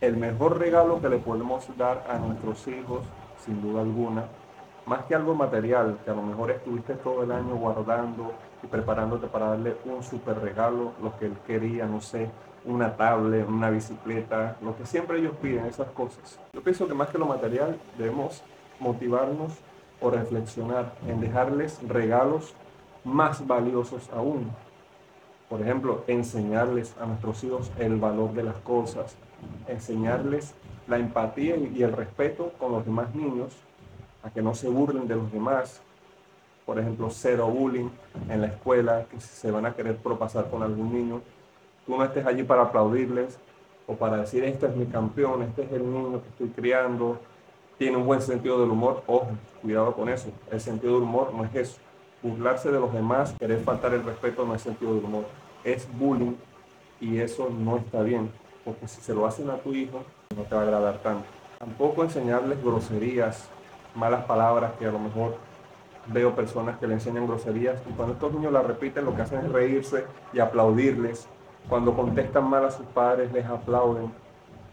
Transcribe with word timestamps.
el 0.00 0.16
mejor 0.16 0.58
regalo 0.58 1.00
que 1.00 1.08
le 1.08 1.18
podemos 1.18 1.66
dar 1.76 2.04
a 2.08 2.18
nuestros 2.18 2.66
hijos, 2.68 3.02
sin 3.44 3.60
duda 3.60 3.82
alguna, 3.82 4.24
más 4.86 5.04
que 5.04 5.14
algo 5.14 5.34
material, 5.34 5.98
que 6.04 6.10
a 6.10 6.14
lo 6.14 6.22
mejor 6.22 6.50
estuviste 6.50 6.94
todo 6.94 7.22
el 7.24 7.32
año 7.32 7.56
guardando 7.56 8.32
y 8.62 8.66
preparándote 8.66 9.26
para 9.26 9.50
darle 9.50 9.76
un 9.84 10.02
super 10.02 10.38
regalo, 10.40 10.92
lo 11.02 11.18
que 11.18 11.26
él 11.26 11.36
quería, 11.46 11.86
no 11.86 12.00
sé, 12.00 12.30
una 12.64 12.96
tablet, 12.96 13.46
una 13.48 13.70
bicicleta, 13.70 14.56
lo 14.62 14.76
que 14.76 14.86
siempre 14.86 15.18
ellos 15.18 15.34
piden, 15.42 15.66
esas 15.66 15.88
cosas. 15.88 16.38
Yo 16.52 16.62
pienso 16.62 16.86
que 16.86 16.94
más 16.94 17.08
que 17.10 17.18
lo 17.18 17.26
material 17.26 17.76
debemos 17.96 18.42
motivarnos 18.80 19.52
o 20.00 20.10
reflexionar 20.10 20.92
en 21.06 21.20
dejarles 21.20 21.80
regalos 21.86 22.54
más 23.04 23.46
valiosos 23.46 24.08
aún. 24.12 24.50
Por 25.48 25.62
ejemplo, 25.62 26.04
enseñarles 26.06 26.94
a 27.00 27.06
nuestros 27.06 27.42
hijos 27.44 27.70
el 27.78 27.96
valor 27.96 28.32
de 28.34 28.42
las 28.42 28.56
cosas, 28.56 29.16
enseñarles 29.66 30.54
la 30.86 30.98
empatía 30.98 31.56
y 31.56 31.82
el 31.82 31.92
respeto 31.92 32.52
con 32.58 32.72
los 32.72 32.84
demás 32.84 33.14
niños 33.14 33.56
a 34.22 34.30
que 34.30 34.42
no 34.42 34.54
se 34.54 34.68
burlen 34.68 35.08
de 35.08 35.16
los 35.16 35.32
demás. 35.32 35.80
Por 36.66 36.78
ejemplo, 36.78 37.08
cero 37.10 37.48
bullying 37.48 37.88
en 38.28 38.42
la 38.42 38.48
escuela, 38.48 39.06
que 39.10 39.20
si 39.20 39.28
se 39.28 39.50
van 39.50 39.64
a 39.64 39.74
querer 39.74 39.96
propasar 39.96 40.50
con 40.50 40.62
algún 40.62 40.92
niño, 40.92 41.22
tú 41.86 41.96
no 41.96 42.04
estés 42.04 42.26
allí 42.26 42.42
para 42.42 42.62
aplaudirles 42.62 43.38
o 43.86 43.94
para 43.94 44.18
decir, 44.18 44.44
este 44.44 44.66
es 44.66 44.76
mi 44.76 44.84
campeón, 44.84 45.42
este 45.42 45.62
es 45.62 45.72
el 45.72 45.90
niño 45.90 46.20
que 46.20 46.28
estoy 46.28 46.48
criando, 46.48 47.18
tiene 47.78 47.96
un 47.96 48.04
buen 48.04 48.20
sentido 48.20 48.60
del 48.60 48.70
humor. 48.70 49.02
Ojo, 49.06 49.28
cuidado 49.62 49.94
con 49.94 50.10
eso. 50.10 50.28
El 50.50 50.60
sentido 50.60 50.94
del 50.94 51.04
humor 51.04 51.32
no 51.32 51.44
es 51.44 51.54
eso. 51.54 51.78
Burlarse 52.20 52.72
de 52.72 52.80
los 52.80 52.92
demás, 52.92 53.32
querer 53.38 53.60
faltar 53.60 53.94
el 53.94 54.02
respeto 54.02 54.44
no 54.44 54.54
es 54.54 54.62
sentido 54.62 54.94
del 54.94 55.04
humor. 55.04 55.24
Es 55.62 55.88
bullying 55.98 56.34
y 57.00 57.18
eso 57.18 57.48
no 57.48 57.76
está 57.76 58.02
bien. 58.02 58.30
Porque 58.64 58.88
si 58.88 59.00
se 59.00 59.14
lo 59.14 59.24
hacen 59.24 59.48
a 59.50 59.58
tu 59.58 59.72
hijo, 59.72 60.02
no 60.36 60.42
te 60.42 60.54
va 60.54 60.62
a 60.62 60.64
agradar 60.64 60.98
tanto. 60.98 61.24
Tampoco 61.58 62.02
enseñarles 62.02 62.60
groserías, 62.62 63.48
malas 63.94 64.24
palabras 64.24 64.72
que 64.80 64.86
a 64.86 64.90
lo 64.90 64.98
mejor 64.98 65.36
veo 66.08 66.34
personas 66.34 66.78
que 66.78 66.88
le 66.88 66.94
enseñan 66.94 67.26
groserías 67.26 67.80
y 67.88 67.92
cuando 67.92 68.14
estos 68.14 68.32
niños 68.32 68.52
las 68.52 68.66
repiten 68.66 69.04
lo 69.04 69.14
que 69.14 69.22
hacen 69.22 69.40
es 69.40 69.52
reírse 69.52 70.04
y 70.32 70.40
aplaudirles. 70.40 71.28
Cuando 71.68 71.94
contestan 71.94 72.48
mal 72.50 72.64
a 72.64 72.70
sus 72.72 72.86
padres 72.86 73.32
les 73.32 73.46
aplauden. 73.46 74.12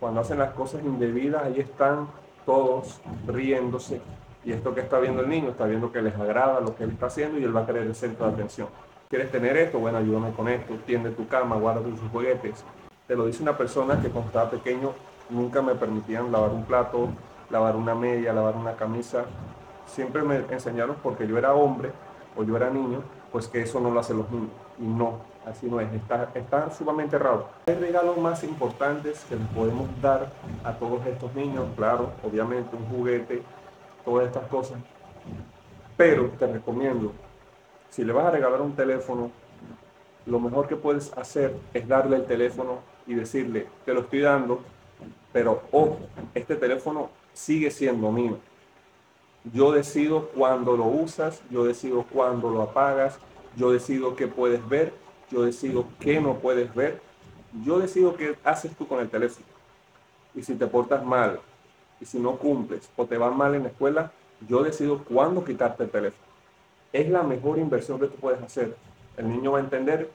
Cuando 0.00 0.20
hacen 0.20 0.38
las 0.38 0.52
cosas 0.54 0.82
indebidas 0.82 1.42
ahí 1.42 1.60
están 1.60 2.08
todos 2.46 3.00
riéndose 3.26 4.00
y 4.44 4.52
esto 4.52 4.74
que 4.74 4.80
está 4.80 4.98
viendo 4.98 5.22
el 5.22 5.28
niño 5.28 5.50
está 5.50 5.64
viendo 5.64 5.90
que 5.90 6.02
les 6.02 6.14
agrada 6.14 6.60
lo 6.60 6.76
que 6.76 6.84
él 6.84 6.90
está 6.90 7.06
haciendo 7.06 7.38
y 7.38 7.44
él 7.44 7.56
va 7.56 7.62
a 7.62 7.66
querer 7.66 7.82
el 7.84 7.94
centro 7.94 8.26
de 8.26 8.34
atención. 8.34 8.68
¿Quieres 9.08 9.30
tener 9.30 9.56
esto? 9.56 9.78
Bueno, 9.78 9.98
ayúdame 9.98 10.32
con 10.32 10.48
esto, 10.48 10.74
tiende 10.86 11.10
tu 11.10 11.26
cama, 11.28 11.56
guarda 11.56 11.80
tus 11.80 12.00
juguetes. 12.10 12.64
Te 13.06 13.16
lo 13.16 13.26
dice 13.26 13.42
una 13.42 13.56
persona 13.56 14.00
que 14.00 14.08
cuando 14.08 14.28
estaba 14.28 14.50
pequeño 14.50 14.92
nunca 15.30 15.62
me 15.62 15.74
permitían 15.74 16.30
lavar 16.32 16.50
un 16.50 16.64
plato, 16.64 17.08
lavar 17.50 17.76
una 17.76 17.94
media, 17.94 18.32
lavar 18.32 18.56
una 18.56 18.74
camisa. 18.74 19.24
Siempre 19.86 20.22
me 20.22 20.36
enseñaron 20.50 20.96
porque 21.02 21.26
yo 21.26 21.38
era 21.38 21.54
hombre 21.54 21.90
o 22.36 22.42
yo 22.42 22.56
era 22.56 22.70
niño, 22.70 23.02
pues 23.30 23.48
que 23.48 23.62
eso 23.62 23.80
no 23.80 23.90
lo 23.90 24.00
hacen 24.00 24.18
los 24.18 24.30
niños. 24.30 24.50
Y 24.78 24.84
no, 24.84 25.20
así 25.46 25.66
no 25.66 25.80
es, 25.80 25.92
está, 25.92 26.30
está 26.34 26.70
sumamente 26.70 27.18
raro. 27.18 27.48
Hay 27.66 27.74
regalos 27.74 28.18
más 28.18 28.42
importantes 28.42 29.24
que 29.28 29.36
les 29.36 29.46
podemos 29.48 29.88
dar 30.02 30.30
a 30.64 30.72
todos 30.72 31.06
estos 31.06 31.34
niños, 31.34 31.66
claro, 31.76 32.10
obviamente 32.24 32.74
un 32.74 32.86
juguete, 32.86 33.42
todas 34.04 34.26
estas 34.26 34.46
cosas. 34.48 34.78
Pero 35.96 36.30
te 36.38 36.46
recomiendo, 36.46 37.12
si 37.90 38.04
le 38.04 38.12
vas 38.12 38.26
a 38.26 38.30
regalar 38.30 38.60
un 38.60 38.74
teléfono, 38.74 39.30
lo 40.26 40.40
mejor 40.40 40.66
que 40.66 40.76
puedes 40.76 41.12
hacer 41.16 41.54
es 41.72 41.86
darle 41.86 42.16
el 42.16 42.24
teléfono 42.26 42.80
y 43.06 43.14
decirle, 43.14 43.66
te 43.84 43.92
lo 43.92 44.00
estoy 44.00 44.20
dando, 44.20 44.60
pero 45.32 45.62
ojo, 45.70 45.98
este 46.34 46.56
teléfono 46.56 47.10
sigue 47.32 47.70
siendo 47.70 48.10
mío. 48.10 48.38
Yo 49.52 49.72
decido 49.72 50.28
cuándo 50.28 50.76
lo 50.76 50.86
usas, 50.86 51.42
yo 51.50 51.64
decido 51.64 52.04
cuándo 52.04 52.50
lo 52.50 52.62
apagas, 52.62 53.18
yo 53.56 53.70
decido 53.70 54.16
qué 54.16 54.26
puedes 54.26 54.66
ver, 54.68 54.92
yo 55.30 55.42
decido 55.42 55.86
qué 56.00 56.20
no 56.20 56.38
puedes 56.38 56.74
ver, 56.74 57.00
yo 57.62 57.78
decido 57.78 58.16
qué 58.16 58.36
haces 58.42 58.74
tú 58.74 58.88
con 58.88 59.00
el 59.00 59.10
teléfono. 59.10 59.46
Y 60.34 60.42
si 60.42 60.54
te 60.54 60.66
portas 60.66 61.04
mal, 61.04 61.40
si 62.04 62.18
no 62.18 62.36
cumples 62.36 62.88
o 62.96 63.06
te 63.06 63.18
va 63.18 63.30
mal 63.30 63.54
en 63.54 63.64
la 63.64 63.68
escuela, 63.68 64.12
yo 64.48 64.62
decido 64.62 65.04
cuándo 65.04 65.44
quitarte 65.44 65.84
el 65.84 65.90
teléfono. 65.90 66.24
Es 66.92 67.08
la 67.08 67.22
mejor 67.22 67.58
inversión 67.58 67.98
que 67.98 68.06
tú 68.06 68.16
puedes 68.16 68.42
hacer. 68.42 68.76
El 69.16 69.28
niño 69.28 69.52
va 69.52 69.58
a 69.58 69.62
entender 69.62 70.10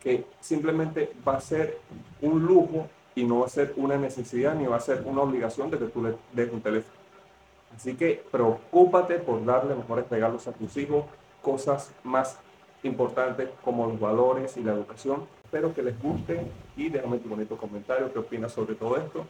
que 0.00 0.26
simplemente 0.40 1.12
va 1.26 1.36
a 1.36 1.40
ser 1.40 1.78
un 2.20 2.44
lujo 2.44 2.86
y 3.14 3.24
no 3.24 3.40
va 3.40 3.46
a 3.46 3.50
ser 3.50 3.72
una 3.76 3.96
necesidad 3.96 4.54
ni 4.54 4.66
va 4.66 4.76
a 4.76 4.80
ser 4.80 5.02
una 5.06 5.22
obligación 5.22 5.70
de 5.70 5.78
que 5.78 5.86
tú 5.86 6.02
le 6.02 6.14
des 6.32 6.52
un 6.52 6.60
teléfono. 6.60 6.94
Así 7.74 7.94
que 7.94 8.22
preocúpate 8.30 9.18
por 9.18 9.44
darle 9.44 9.74
mejores 9.74 10.08
regalos 10.08 10.46
a 10.46 10.52
tus 10.52 10.76
hijos, 10.76 11.04
cosas 11.42 11.92
más 12.04 12.38
importantes 12.82 13.48
como 13.64 13.86
los 13.86 13.98
valores 13.98 14.56
y 14.56 14.62
la 14.62 14.72
educación. 14.72 15.24
Espero 15.44 15.74
que 15.74 15.82
les 15.82 16.00
guste 16.00 16.46
y 16.76 16.88
déjame 16.88 17.18
tu 17.18 17.28
bonito 17.28 17.56
comentario, 17.56 18.12
qué 18.12 18.18
opinas 18.18 18.52
sobre 18.52 18.74
todo 18.74 18.96
esto. 18.96 19.24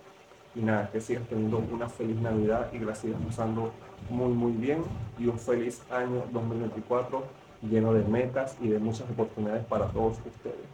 Y 0.54 0.60
nada, 0.60 0.90
que 0.90 1.00
sigas 1.00 1.26
teniendo 1.28 1.58
una 1.58 1.88
feliz 1.88 2.16
Navidad 2.16 2.68
y 2.72 2.78
que 2.78 2.84
la 2.84 2.94
sigas 2.94 3.20
pasando 3.26 3.72
muy 4.10 4.32
muy 4.32 4.52
bien 4.52 4.82
y 5.18 5.26
un 5.26 5.38
feliz 5.38 5.82
año 5.90 6.24
2024 6.32 7.24
lleno 7.62 7.92
de 7.94 8.04
metas 8.04 8.56
y 8.60 8.68
de 8.68 8.78
muchas 8.78 9.08
oportunidades 9.10 9.64
para 9.66 9.86
todos 9.88 10.18
ustedes. 10.18 10.66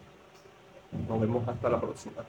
Nos 1.09 1.21
vemos 1.21 1.47
hasta 1.47 1.69
la 1.69 1.81
próxima. 1.81 2.23